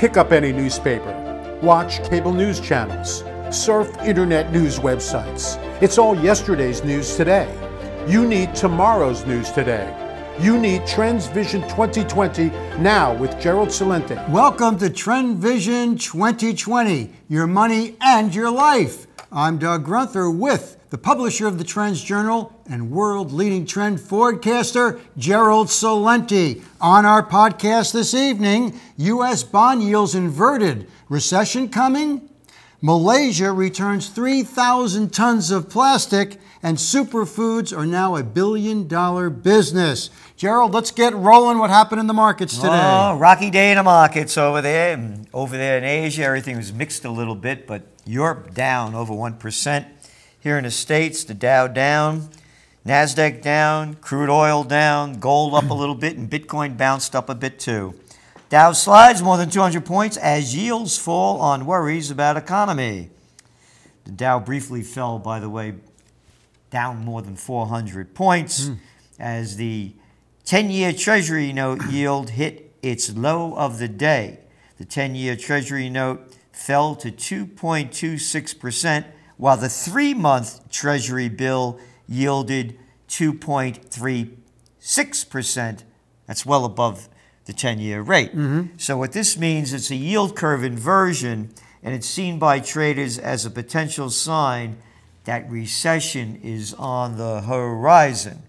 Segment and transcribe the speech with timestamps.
[0.00, 5.58] pick up any newspaper, watch cable news channels, surf internet news websites.
[5.82, 7.46] It's all yesterday's news today.
[8.08, 9.94] You need tomorrow's news today.
[10.40, 14.26] You need Trends Vision 2020 now with Gerald Celente.
[14.30, 19.06] Welcome to Trend Vision 2020, your money and your life.
[19.30, 25.00] I'm Doug Grunther with the publisher of the Trends Journal and world leading trend forecaster,
[25.18, 26.62] Gerald Celente.
[26.80, 29.42] On our podcast this evening, U.S.
[29.42, 30.86] bond yields inverted.
[31.08, 32.30] Recession coming?
[32.80, 40.08] Malaysia returns 3,000 tons of plastic, and superfoods are now a billion dollar business.
[40.36, 41.58] Gerald, let's get rolling.
[41.58, 42.80] What happened in the markets oh, today?
[42.80, 44.96] Oh, rocky day in the markets over there.
[44.96, 49.12] Mm, over there in Asia, everything was mixed a little bit, but Europe down over
[49.12, 49.86] 1%.
[50.38, 52.30] Here in the States, the Dow down,
[52.86, 57.34] NASDAQ down, crude oil down, gold up a little bit, and Bitcoin bounced up a
[57.34, 57.94] bit too.
[58.48, 63.10] Dow slides more than 200 points as yields fall on worries about economy.
[64.04, 65.74] The Dow briefly fell, by the way,
[66.70, 68.74] down more than 400 points hmm.
[69.18, 69.92] as the
[70.46, 74.38] 10 year Treasury note yield hit its low of the day.
[74.78, 79.04] The 10 year Treasury note fell to 2.26%,
[79.36, 81.78] while the three month Treasury bill
[82.10, 85.84] yielded 2.36%.
[86.26, 87.08] That's well above
[87.46, 88.30] the 10 year rate.
[88.30, 88.76] Mm-hmm.
[88.76, 93.46] So, what this means it's a yield curve inversion, and it's seen by traders as
[93.46, 94.76] a potential sign
[95.24, 98.42] that recession is on the horizon.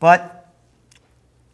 [0.00, 0.52] But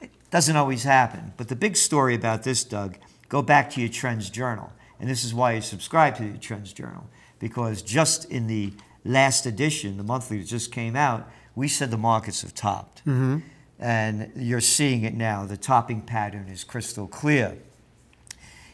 [0.01, 1.34] it doesn't always happen.
[1.37, 2.97] But the big story about this, Doug,
[3.28, 4.73] go back to your Trends Journal.
[4.98, 8.73] And this is why you subscribe to the Trends Journal, because just in the
[9.05, 13.01] last edition, the monthly that just came out, we said the markets have topped.
[13.01, 13.39] Mm-hmm.
[13.79, 15.47] And you're seeing it now.
[15.47, 17.56] The topping pattern is crystal clear.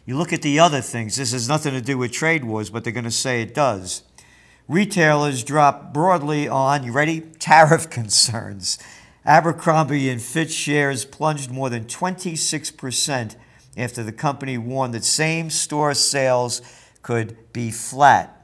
[0.04, 2.84] You look at the other things, this has nothing to do with trade wars, but
[2.84, 4.02] they're going to say it does.
[4.68, 7.20] Retailers drop broadly on, you ready?
[7.38, 8.78] Tariff concerns.
[9.24, 13.36] Abercrombie and Fitch shares plunged more than 26%
[13.76, 16.62] after the company warned that same store sales
[17.02, 18.35] could be flat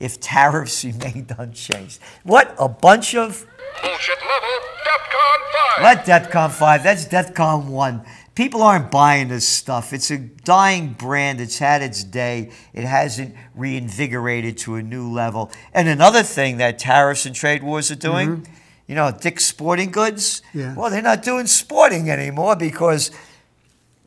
[0.00, 2.00] if tariffs remained unchanged.
[2.22, 3.46] What a bunch of
[3.82, 4.48] Bullshit level,
[4.84, 5.38] DEFCON
[5.76, 5.82] 5.
[5.82, 6.82] what DEFCON 5?
[6.82, 8.04] That's DEFCON 1.
[8.34, 9.92] People aren't buying this stuff.
[9.92, 11.40] It's a dying brand.
[11.40, 12.50] It's had its day.
[12.72, 15.52] It hasn't reinvigorated to a new level.
[15.72, 18.52] And another thing that tariffs and trade wars are doing, mm-hmm.
[18.88, 20.74] you know, Dick's Sporting Goods, Yeah.
[20.74, 23.12] well, they're not doing sporting anymore because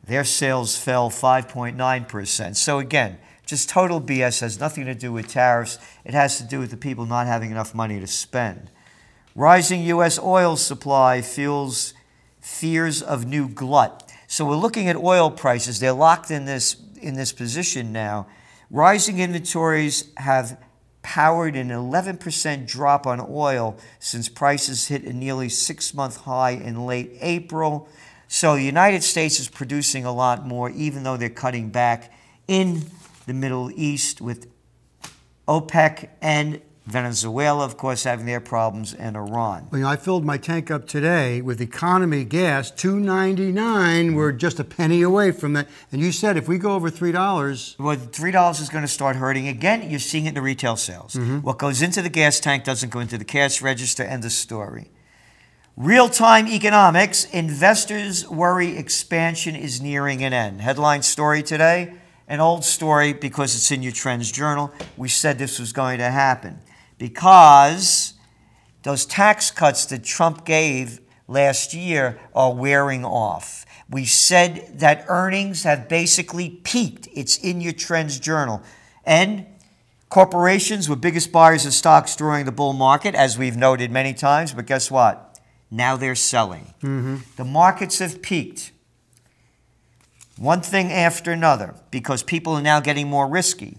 [0.06, 2.56] their sales fell 5.9%.
[2.56, 5.78] So again, just total BS has nothing to do with tariffs.
[6.04, 8.70] It has to do with the people not having enough money to spend.
[9.34, 10.18] Rising U.S.
[10.18, 11.94] oil supply fuels
[12.42, 14.12] fears of new glut.
[14.26, 15.80] So we're looking at oil prices.
[15.80, 18.26] They're locked in this in this position now.
[18.70, 20.60] Rising inventories have
[21.00, 27.12] powered an 11% drop on oil since prices hit a nearly six-month high in late
[27.22, 27.88] April.
[28.26, 32.12] So the United States is producing a lot more, even though they're cutting back
[32.46, 32.82] in
[33.28, 34.48] the Middle East with
[35.46, 39.68] OPEC and Venezuela, of course, having their problems, and Iran.
[39.72, 44.14] You know, I filled my tank up today with economy gas, two ninety nine.
[44.14, 45.68] We're just a penny away from that.
[45.92, 48.88] And you said if we go over three dollars, Well, three dollars is going to
[48.88, 49.90] start hurting again.
[49.90, 51.12] You're seeing it in the retail sales.
[51.12, 51.40] Mm-hmm.
[51.40, 54.02] What goes into the gas tank doesn't go into the cash register.
[54.02, 54.90] End of story.
[55.76, 60.62] Real-time economics: Investors worry expansion is nearing an end.
[60.62, 61.92] Headline story today:
[62.28, 64.70] An old story because it's in your Trends Journal.
[64.98, 66.60] We said this was going to happen
[66.98, 68.12] because
[68.82, 73.64] those tax cuts that Trump gave last year are wearing off.
[73.90, 77.08] We said that earnings have basically peaked.
[77.14, 78.62] It's in your Trends Journal.
[79.04, 79.46] And
[80.10, 84.52] corporations were biggest buyers of stocks during the bull market, as we've noted many times,
[84.52, 85.40] but guess what?
[85.70, 86.74] Now they're selling.
[86.82, 87.16] Mm-hmm.
[87.36, 88.72] The markets have peaked.
[90.38, 93.78] One thing after another, because people are now getting more risky.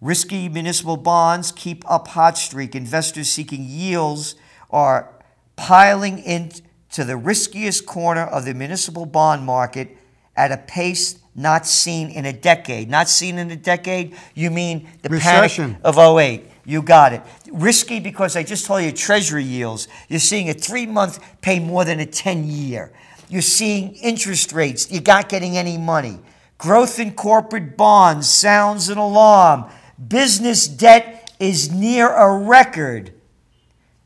[0.00, 2.74] Risky municipal bonds keep up hot streak.
[2.74, 4.36] Investors seeking yields
[4.70, 5.12] are
[5.56, 9.96] piling into the riskiest corner of the municipal bond market
[10.36, 12.88] at a pace not seen in a decade.
[12.88, 14.16] Not seen in a decade?
[14.34, 15.74] You mean the Recession.
[15.74, 16.44] panic of 08.
[16.64, 17.22] You got it.
[17.52, 19.86] Risky because I just told you treasury yields.
[20.08, 22.92] You're seeing a three month pay more than a 10 year.
[23.28, 24.90] You're seeing interest rates.
[24.90, 26.20] You're not getting any money.
[26.58, 29.66] Growth in corporate bonds sounds an alarm.
[30.08, 33.12] Business debt is near a record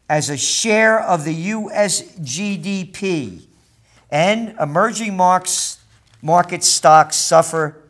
[0.09, 3.47] as a share of the US GDP.
[4.11, 5.79] And emerging marks,
[6.21, 7.81] market stocks suffer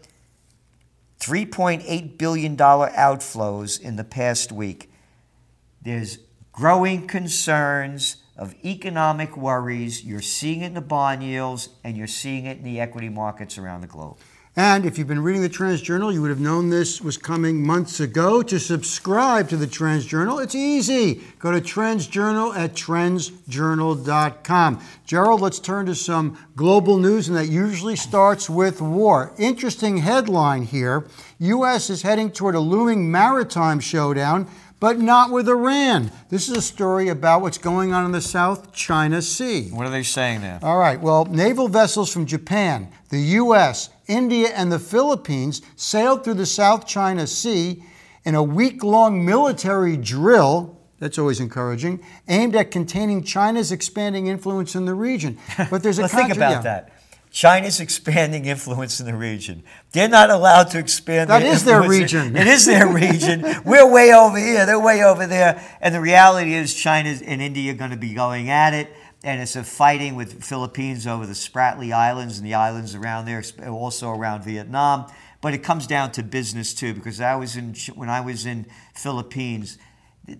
[1.20, 4.90] $3.8 billion outflows in the past week.
[5.80, 6.18] There's
[6.52, 10.02] growing concerns of economic worries.
[10.02, 13.58] You're seeing it in the bond yields and you're seeing it in the equity markets
[13.58, 14.16] around the globe.
[14.56, 17.64] And if you've been reading the Trends Journal, you would have known this was coming
[17.64, 18.42] months ago.
[18.42, 21.22] To subscribe to the Trends Journal, it's easy.
[21.38, 24.82] Go to Trends Journal at trendsjournal.com.
[25.06, 29.32] Gerald, let's turn to some global news, and that usually starts with war.
[29.38, 31.06] Interesting headline here
[31.38, 31.88] U.S.
[31.88, 34.48] is heading toward a looming maritime showdown
[34.80, 36.10] but not with Iran.
[36.30, 39.68] This is a story about what's going on in the South China Sea.
[39.68, 40.58] What are they saying there?
[40.62, 46.34] All right, well, naval vessels from Japan, the U.S., India, and the Philippines sailed through
[46.34, 47.84] the South China Sea
[48.24, 50.78] in a week long military drill.
[50.98, 55.38] That's always encouraging, aimed at containing China's expanding influence in the region.
[55.70, 56.60] But there's a think about yeah.
[56.62, 56.99] that.
[57.30, 59.62] China's expanding influence in the region.
[59.92, 61.30] They're not allowed to expand.
[61.30, 62.36] That their is their region.
[62.36, 63.44] It is their region.
[63.64, 64.66] We're way over here.
[64.66, 65.62] They're way over there.
[65.80, 68.92] And the reality is, China and India are going to be going at it.
[69.22, 73.42] And it's a fighting with Philippines over the Spratly Islands and the islands around there,
[73.68, 75.06] also around Vietnam.
[75.40, 78.66] But it comes down to business too, because I was in when I was in
[78.94, 79.78] Philippines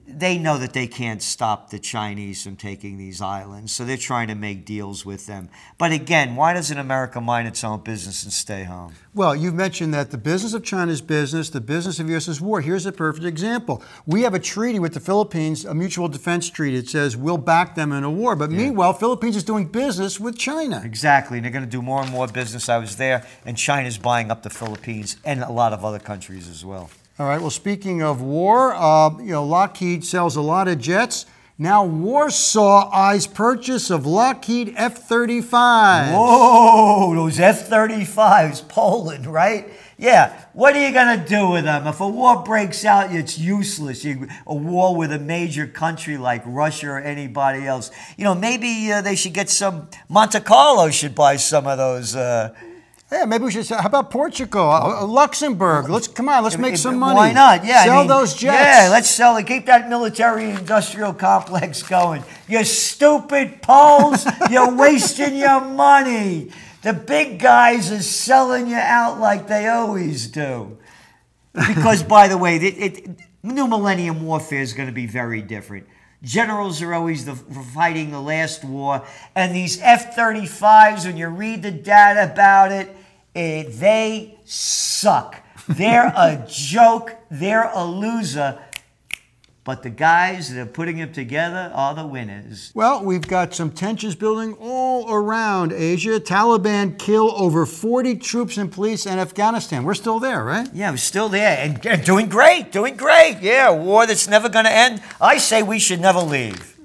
[0.07, 4.29] they know that they can't stop the Chinese from taking these islands, so they're trying
[4.29, 5.49] to make deals with them.
[5.79, 8.95] But again, why doesn't America mind its own business and stay home?
[9.15, 12.29] Well, you've mentioned that the business of China's business, the business of U.S.
[12.29, 12.61] is war.
[12.61, 13.83] Here's a perfect example.
[14.07, 16.77] We have a treaty with the Philippines, a mutual defense treaty.
[16.77, 18.37] It says we'll back them in a war.
[18.37, 20.83] But meanwhile, Philippines is doing business with China.
[20.85, 22.69] Exactly, and they're going to do more and more business.
[22.69, 26.49] I was there, and China's buying up the Philippines and a lot of other countries
[26.49, 26.91] as well.
[27.21, 27.39] All right.
[27.39, 31.27] Well, speaking of war, uh, you know, Lockheed sells a lot of jets.
[31.59, 36.15] Now, Warsaw eyes purchase of Lockheed F-35.
[36.15, 39.69] Whoa, those F-35s, Poland, right?
[39.99, 40.33] Yeah.
[40.55, 41.87] What are you gonna do with them?
[41.87, 44.03] If a war breaks out, it's useless.
[44.03, 47.91] You, a war with a major country like Russia or anybody else.
[48.17, 49.91] You know, maybe uh, they should get some.
[50.09, 52.17] Monte Carlo should buy some of those.
[52.17, 52.55] Uh,
[53.13, 55.89] Yeah, maybe we should say, how about Portugal, uh, Luxembourg?
[55.89, 57.17] Let's come on, let's make some money.
[57.17, 57.65] Why not?
[57.65, 58.55] Yeah, I sell mean, those jets.
[58.55, 59.49] Yeah, let's sell it.
[59.49, 62.23] Keep that military-industrial complex going.
[62.49, 66.53] You stupid Poles, you're wasting your money.
[66.83, 70.79] The big guys are selling you out like they always do.
[71.53, 75.89] Because, by the way, it, it, new millennium warfare is going to be very different.
[76.23, 79.05] Generals are always the, fighting the last war,
[79.35, 82.95] and these F-35s, when you read the data about it,
[83.35, 85.43] eh, they suck.
[85.69, 87.17] They're a joke.
[87.31, 88.59] They're a loser.
[89.63, 92.73] But the guys that are putting them together are the winners.
[92.75, 96.19] Well, we've got some tensions building all around Asia.
[96.19, 99.85] Taliban kill over 40 troops and police in Afghanistan.
[99.85, 100.69] We're still there, right?
[100.73, 103.39] Yeah, we're still there and, and doing great, doing great.
[103.43, 105.03] Yeah, war that's never going to end.
[105.21, 106.79] I say we should never leave.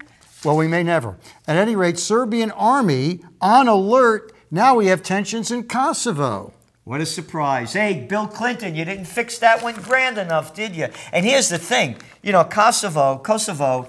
[0.43, 1.15] Well, we may never.
[1.47, 4.34] At any rate, Serbian army on alert.
[4.51, 6.53] Now we have tensions in Kosovo.
[6.83, 7.73] What a surprise.
[7.73, 10.87] Hey, Bill Clinton, you didn't fix that one grand enough, did you?
[11.11, 13.87] And here's the thing you know, Kosovo, Kosovo,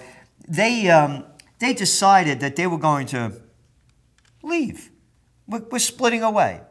[0.49, 1.25] they, um,
[1.59, 3.33] they decided that they were going to
[4.43, 4.91] leave.
[5.47, 6.63] We're, we're splitting away.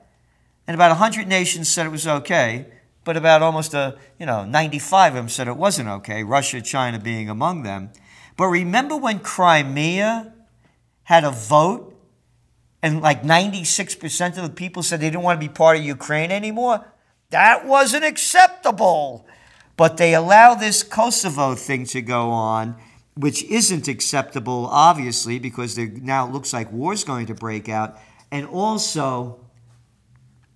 [0.67, 2.65] And about 100 nations said it was okay,
[3.03, 6.99] but about almost a, you know, 95 of them said it wasn't okay, Russia, China
[6.99, 7.91] being among them.
[8.35, 10.33] But remember when Crimea
[11.03, 11.94] had a vote
[12.85, 16.29] and like 96% of the people said they didn't want to be part of Ukraine
[16.29, 16.85] anymore?
[17.31, 19.25] That wasn't acceptable.
[19.75, 22.75] But they allow this Kosovo thing to go on,
[23.15, 27.97] which isn't acceptable, obviously, because now it looks like war's going to break out.
[28.31, 29.39] And also,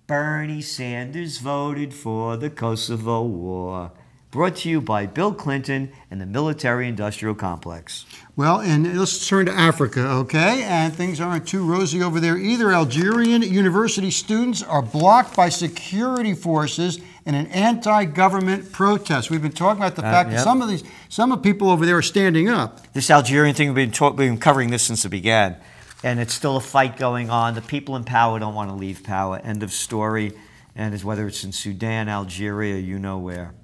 [0.06, 3.90] Bernie Sanders voted for the Kosovo War.
[4.30, 8.06] Brought to you by Bill Clinton and the military industrial complex.
[8.36, 10.62] Well, and let's turn to Africa, okay?
[10.62, 12.72] And things aren't too rosy over there either.
[12.72, 19.30] Algerian university students are blocked by security forces in an anti-government protest.
[19.30, 21.84] We've been talking about the Uh, fact that some of these, some of people over
[21.84, 22.92] there are standing up.
[22.92, 25.56] This Algerian thing, we've been, we've been covering this since it began.
[26.04, 27.56] And it's still a fight going on.
[27.56, 29.40] The people in power don't want to leave power.
[29.42, 30.34] End of story.
[30.76, 33.54] And it's, whether it's in Sudan, Algeria, you know where.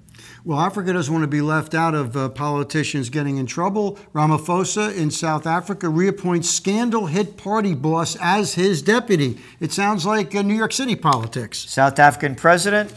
[0.47, 3.99] Well, Africa doesn't want to be left out of uh, politicians getting in trouble.
[4.15, 9.41] Ramaphosa in South Africa reappoints scandal hit party boss as his deputy.
[9.59, 11.69] It sounds like uh, New York City politics.
[11.69, 12.95] South African President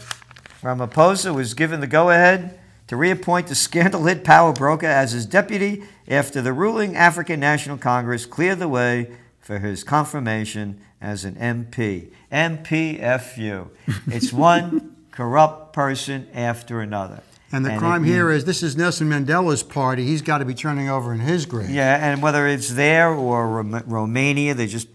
[0.62, 5.26] Ramaphosa was given the go ahead to reappoint the scandal hit power broker as his
[5.26, 11.34] deputy after the ruling African National Congress cleared the way for his confirmation as an
[11.34, 12.12] MP.
[12.30, 13.70] MPFU.
[14.06, 17.24] It's one corrupt person after another.
[17.52, 20.04] And the it crime means- here is this is Nelson Mandela's party.
[20.04, 21.70] He's got to be turning over in his grave.
[21.70, 24.88] Yeah, and whether it's there or Rom- Romania, they're just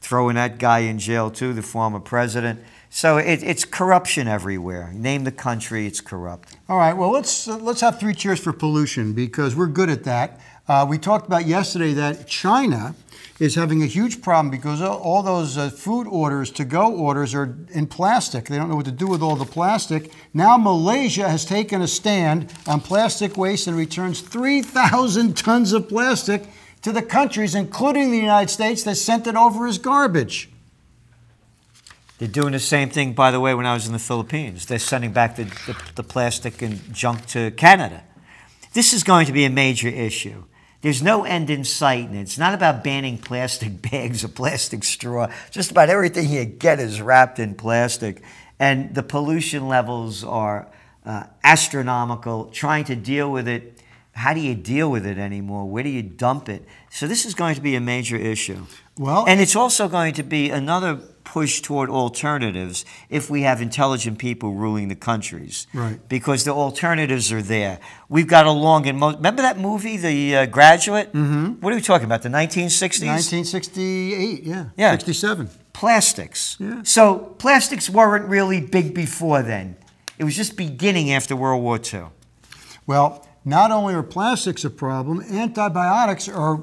[0.00, 2.60] throwing that guy in jail too, the former president.
[2.88, 4.90] So it, it's corruption everywhere.
[4.92, 6.56] Name the country, it's corrupt.
[6.68, 6.94] All right.
[6.94, 10.40] Well, let's uh, let's have three cheers for pollution because we're good at that.
[10.70, 12.94] Uh, we talked about yesterday that China
[13.40, 17.88] is having a huge problem because all, those uh, food orders, to-go orders, are in
[17.88, 18.44] plastic.
[18.44, 20.12] They don't know what to do with all the plastic.
[20.32, 26.44] Now Malaysia has taken a stand on plastic waste and returns 3,000 tons of plastic
[26.82, 30.50] to the countries, including the United States, that sent it over as garbage.
[32.18, 34.66] They're doing the same thing, by the way, when I was in the Philippines.
[34.66, 38.04] They're sending back the, the, the plastic and junk to Canada.
[38.72, 40.44] This is going to be a major issue.
[40.82, 45.30] There's no end in sight, and it's not about banning plastic bags or plastic straw.
[45.50, 48.22] Just about everything you get is wrapped in plastic.
[48.58, 50.68] And the pollution levels are
[51.04, 52.46] uh, astronomical.
[52.46, 53.78] Trying to deal with it,
[54.12, 55.66] how do you deal with it anymore?
[55.66, 56.64] Where do you dump it?
[56.90, 58.66] So, this is going to be a major issue.
[58.98, 64.18] Well, And it's also going to be another push toward alternatives if we have intelligent
[64.18, 65.66] people ruling the countries.
[65.72, 66.00] Right.
[66.08, 67.78] Because the alternatives are there.
[68.08, 69.16] We've got a long and most.
[69.16, 71.12] Remember that movie, The uh, Graduate?
[71.12, 71.60] Mm-hmm.
[71.60, 72.22] What are we talking about?
[72.22, 73.06] The 1960s?
[73.06, 74.66] 1968, yeah.
[74.76, 74.92] Yeah.
[74.92, 75.50] 67.
[75.72, 76.56] plastics.
[76.58, 76.82] Yeah.
[76.84, 79.76] So plastics weren't really big before then.
[80.18, 82.06] It was just beginning after World War II.
[82.86, 86.60] Well, not only are plastics a problem, antibiotics are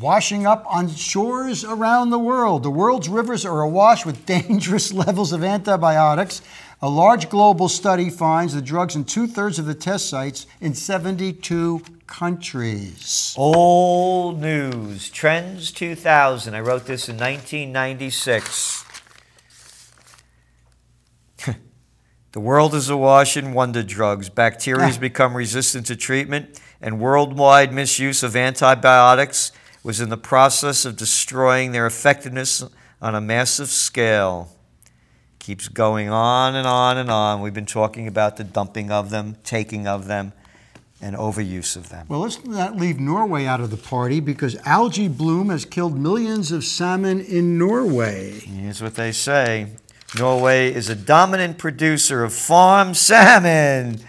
[0.00, 2.62] washing up on shores around the world.
[2.62, 6.42] The world's rivers are awash with dangerous levels of antibiotics.
[6.80, 10.74] A large global study finds the drugs in two thirds of the test sites in
[10.74, 13.34] 72 countries.
[13.36, 15.10] Old news.
[15.10, 16.54] Trends 2000.
[16.54, 18.84] I wrote this in 1996.
[22.32, 24.28] the world is awash in wonder drugs.
[24.28, 29.50] Bacteria has become resistant to treatment, and worldwide misuse of antibiotics
[29.88, 32.62] was in the process of destroying their effectiveness
[33.00, 34.50] on a massive scale.
[35.38, 37.40] Keeps going on and on and on.
[37.40, 40.34] We've been talking about the dumping of them, taking of them,
[41.00, 42.04] and overuse of them.
[42.06, 46.52] Well, let's not leave Norway out of the party because algae bloom has killed millions
[46.52, 48.40] of salmon in Norway.
[48.40, 49.68] Here's what they say
[50.18, 54.00] Norway is a dominant producer of farm salmon,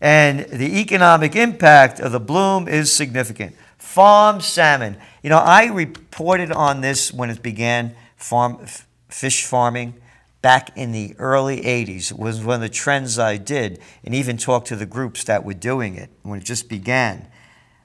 [0.00, 3.54] and the economic impact of the bloom is significant.
[3.88, 4.98] Farm salmon.
[5.22, 8.66] You know, I reported on this when it began farm
[9.08, 9.94] fish farming
[10.42, 12.12] back in the early 80s.
[12.12, 15.42] It was one of the trends I did, and even talked to the groups that
[15.42, 17.28] were doing it when it just began.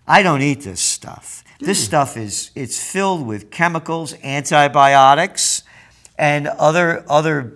[0.05, 1.41] I don't eat this stuff.
[1.61, 1.85] This hmm.
[1.85, 5.63] stuff is it's filled with chemicals, antibiotics,
[6.17, 7.53] and other other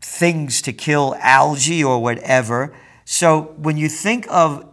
[0.00, 2.74] things to kill algae or whatever.
[3.04, 4.67] So when you think of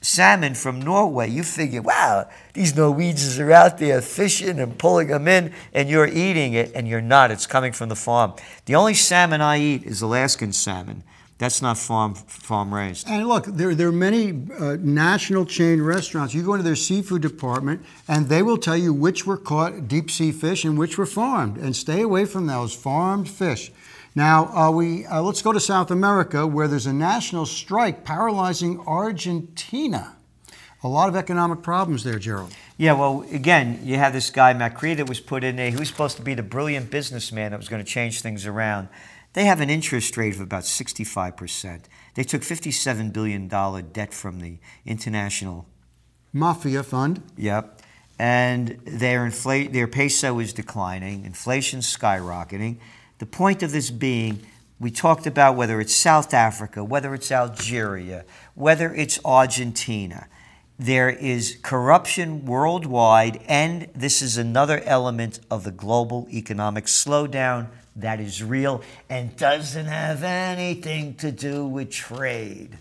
[0.00, 5.28] salmon from Norway, you figure, wow, these Norwegians are out there fishing and pulling them
[5.28, 7.30] in, and you're eating it, and you're not.
[7.30, 8.34] It's coming from the farm.
[8.66, 11.04] The only salmon I eat is Alaskan salmon.
[11.40, 13.08] That's not farm farm raised.
[13.08, 16.34] And look, there, there are many uh, national chain restaurants.
[16.34, 20.10] You go into their seafood department, and they will tell you which were caught deep
[20.10, 21.56] sea fish and which were farmed.
[21.56, 23.72] And stay away from those farmed fish.
[24.14, 28.80] Now, uh, we uh, let's go to South America, where there's a national strike paralyzing
[28.80, 30.16] Argentina.
[30.82, 32.52] A lot of economic problems there, Gerald.
[32.78, 35.70] Yeah, well, again, you have this guy Macri that was put in there.
[35.70, 38.88] He was supposed to be the brilliant businessman that was going to change things around.
[39.34, 41.82] They have an interest rate of about 65%.
[42.14, 45.66] They took $57 billion debt from the international
[46.32, 47.22] Mafia fund.
[47.36, 47.82] Yep.
[48.18, 52.78] And their inflate their peso is declining, inflation's skyrocketing.
[53.20, 54.40] The point of this being,
[54.78, 58.24] we talked about whether it's South Africa, whether it's Algeria,
[58.54, 60.26] whether it's Argentina.
[60.78, 68.20] There is corruption worldwide, and this is another element of the global economic slowdown that
[68.20, 72.78] is real and doesn't have anything to do with trade.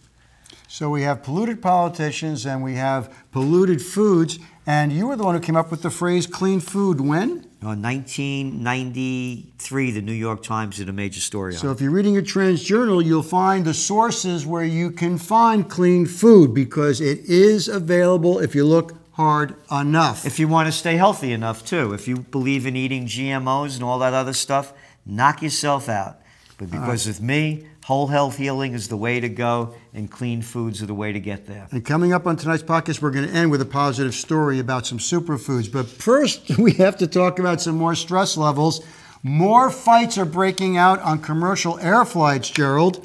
[0.69, 4.39] So we have polluted politicians and we have polluted foods.
[4.69, 7.47] And you were the one who came up with the phrase clean food when?
[7.63, 11.71] In 1993, the New York Times did a major story on So it.
[11.71, 16.05] if you're reading a Trends Journal, you'll find the sources where you can find clean
[16.05, 20.27] food because it is available if you look hard enough.
[20.27, 21.93] If you want to stay healthy enough, too.
[21.93, 24.71] If you believe in eating GMOs and all that other stuff,
[25.03, 26.19] knock yourself out.
[26.59, 30.79] But because with me, whole health healing is the way to go, and clean foods
[30.83, 31.67] are the way to get there.
[31.71, 34.85] and coming up on tonight's podcast, we're going to end with a positive story about
[34.85, 35.71] some superfoods.
[35.71, 38.85] But first, we have to talk about some more stress levels.
[39.23, 43.03] More fights are breaking out on commercial air flights, Gerald.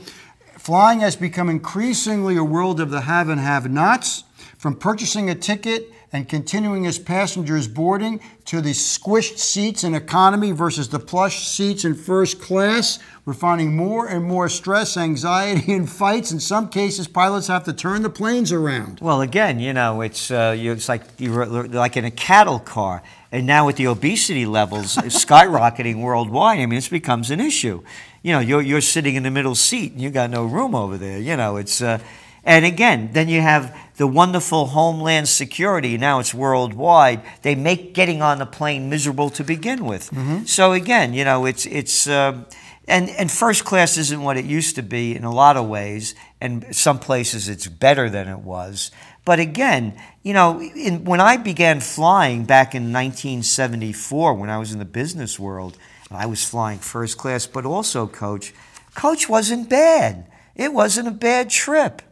[0.59, 4.25] Flying has become increasingly a world of the have and have nots.
[4.59, 10.53] From purchasing a ticket and continuing as passengers boarding to the squished seats in economy
[10.53, 15.91] versus the plush seats in first class, we're finding more and more stress, anxiety, and
[15.91, 16.31] fights.
[16.31, 19.01] In some cases, pilots have to turn the planes around.
[19.01, 23.03] Well, again, you know, it's uh, you, it's like you're like in a cattle car,
[23.33, 27.83] and now with the obesity levels skyrocketing worldwide, I mean, this becomes an issue.
[28.23, 30.97] You know, you're you're sitting in the middle seat, and you got no room over
[30.97, 31.19] there.
[31.19, 31.83] You know, it's.
[31.83, 31.99] Uh,
[32.47, 35.97] and again, then you have the wonderful Homeland Security.
[35.97, 37.23] Now it's worldwide.
[37.43, 40.11] They make getting on the plane miserable to begin with.
[40.49, 42.07] So again, you know, it's it's.
[42.07, 42.45] Uh,
[42.87, 46.15] and, and first class isn't what it used to be in a lot of ways,
[46.39, 48.91] and some places it's better than it was.
[49.25, 54.73] But again, you know, in, when I began flying back in 1974, when I was
[54.73, 55.79] in the business world,
[56.11, 58.53] I was flying first class, but also coach.
[58.95, 60.27] Coach wasn't bad.
[60.55, 62.03] It wasn't a bad trip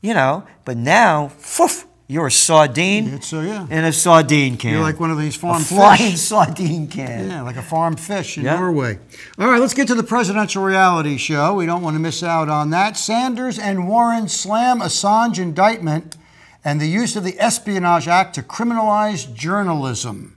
[0.00, 0.44] you know.
[0.64, 1.30] But now,
[2.08, 3.66] you're a sardine It's, uh, yeah.
[3.70, 4.72] in a sardine can.
[4.72, 6.20] You're like one of these farm a flying fish.
[6.32, 7.28] sardine can.
[7.30, 8.56] Yeah, like a farm fish in Yeah.
[8.58, 8.98] Norway.
[9.38, 11.54] All right, let's get to the presidential reality show.
[11.54, 12.96] We don't want to miss out on that.
[12.96, 16.16] Sanders and Warren slam Assange indictment
[16.64, 20.36] and the use of the Espionage Act to criminalize journalism.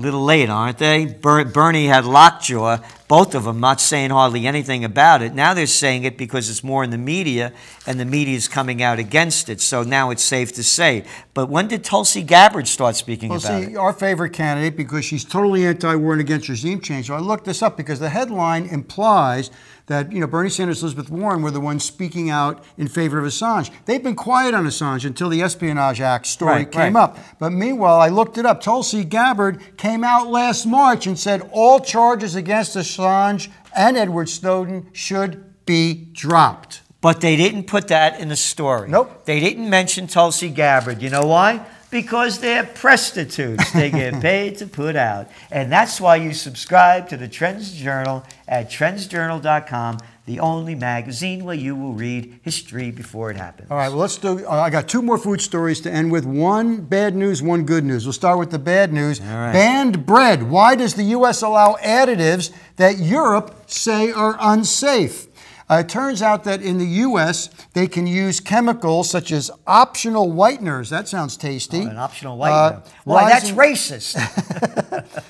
[0.00, 1.04] Little late, aren't they?
[1.04, 5.34] Ber- Bernie had lockjaw, both of them not saying hardly anything about it.
[5.34, 7.52] Now they're saying it because it's more in the media,
[7.86, 9.60] and the media is coming out against it.
[9.60, 11.04] So now it's safe to say.
[11.34, 13.76] But when did Tulsi Gabbard start speaking Well, about see, it?
[13.76, 17.08] our favorite candidate, because she's totally anti-war and against regime change.
[17.08, 19.50] So I looked this up because the headline implies
[19.90, 23.24] that you know Bernie Sanders, Elizabeth Warren were the ones speaking out in favor of
[23.24, 23.70] Assange.
[23.86, 27.02] They've been quiet on Assange until the Espionage Act story Right, came right.
[27.02, 27.18] up.
[27.40, 28.60] But meanwhile, I looked it up.
[28.60, 34.88] Tulsi Gabbard came out last March and said all charges against Assange and Edward Snowden
[34.92, 36.82] should be dropped.
[37.00, 38.88] But they didn't put that in the story.
[38.88, 39.24] Nope.
[39.24, 41.02] They didn't mention Tulsi Gabbard.
[41.02, 41.66] You know why?
[41.90, 43.70] Because they're prostitutes.
[43.72, 45.28] They get paid to put out.
[45.50, 51.56] And that's why you subscribe to the Trends Journal at trendsjournal.com, the only magazine where
[51.56, 53.70] you will read history before it happens.
[53.70, 54.46] All right, well, let's do.
[54.46, 56.24] Uh, I got two more food stories to end with.
[56.24, 58.04] One bad news, one good news.
[58.06, 59.20] We'll start with the bad news.
[59.20, 59.52] right.
[59.52, 60.44] Banned bread.
[60.44, 61.42] Why does the U.S.
[61.42, 65.26] allow additives that Europe say are unsafe?
[65.70, 70.32] Uh, it turns out that in the U.S., they can use chemicals such as optional
[70.32, 70.90] whiteners.
[70.90, 71.82] That sounds tasty.
[71.82, 72.86] An optional Uh, whitener.
[73.04, 74.16] Why, that's racist.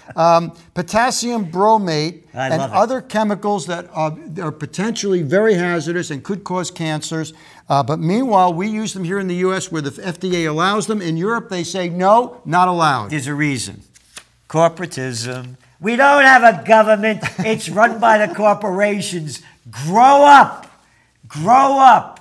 [0.17, 6.43] um, potassium bromate I and other chemicals that are, are potentially very hazardous and could
[6.43, 7.35] cause cancers.
[7.69, 9.71] Uh, but meanwhile, we use them here in the U.S.
[9.71, 11.03] where the FDA allows them.
[11.03, 13.11] In Europe, they say no, not allowed.
[13.11, 13.83] There's a reason.
[14.49, 15.57] Corporatism.
[15.81, 17.21] We don't have a government.
[17.39, 19.43] It's run by the corporations.
[19.69, 20.67] Grow up.
[21.27, 22.21] Grow up.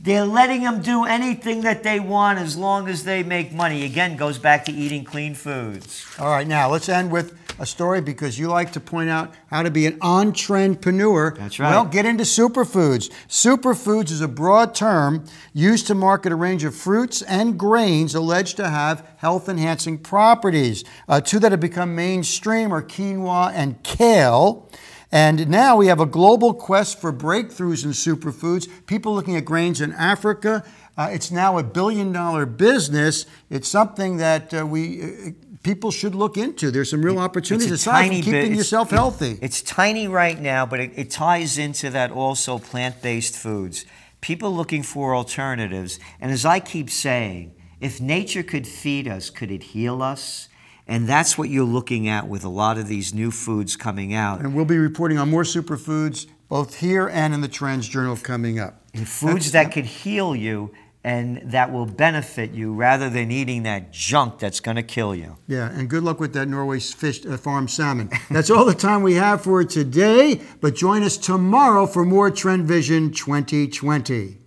[0.00, 3.84] They're letting them do anything that they want as long as they make money.
[3.84, 6.06] Again, goes back to eating clean foods.
[6.20, 9.62] All right, now let's end with a story because you like to point out how
[9.62, 11.36] to be an on trendpreneur.
[11.36, 11.70] That's right.
[11.70, 13.10] Well, get into superfoods.
[13.28, 18.56] Superfoods is a broad term used to market a range of fruits and grains alleged
[18.58, 20.84] to have health enhancing properties.
[21.08, 24.70] Uh, two that have become mainstream are quinoa and kale.
[25.10, 28.68] And now we have a global quest for breakthroughs in superfoods.
[28.86, 30.64] People looking at grains in Africa.
[30.98, 33.24] Uh, it's now a billion dollar business.
[33.48, 35.30] It's something that uh, we uh,
[35.62, 36.70] people should look into.
[36.70, 39.38] There's some real opportunities It's aside tiny from keeping bit- yourself healthy.
[39.40, 43.86] It's tiny right now, but it, it ties into that also plant based foods.
[44.20, 45.98] People looking for alternatives.
[46.20, 50.48] And as I keep saying, if nature could feed us, could it heal us?
[50.88, 54.40] And that's what you're looking at with a lot of these new foods coming out.
[54.40, 58.58] and we'll be reporting on more superfoods both here and in the Trends Journal coming
[58.58, 58.82] up.
[58.94, 60.72] And foods that could heal you
[61.04, 65.36] and that will benefit you rather than eating that junk that's going to kill you.
[65.46, 68.10] Yeah, and good luck with that Norway fish uh, farm salmon.
[68.30, 72.66] That's all the time we have for today, but join us tomorrow for more Trend
[72.66, 74.38] Vision 2020.